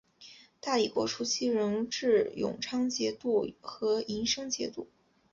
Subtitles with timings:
[0.59, 4.87] 大理国初期仍置永昌节度和银生节度。